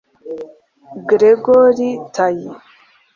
[1.09, 2.49] Gragory Tayi